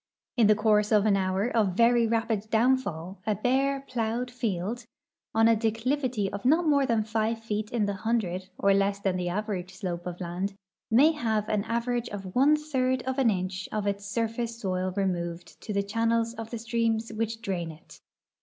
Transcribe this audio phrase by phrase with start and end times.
[0.35, 4.83] In the course of an hour of very rapid downfall a hare, plowed field,
[5.35, 9.15] on a declivity of not more than five feet in the hundred, or less than
[9.15, 10.55] the average slo])e of land,
[10.89, 14.91] may have an average of one third of an inch of its sur face soil
[14.97, 17.99] removed to the channels of the streams which drain it.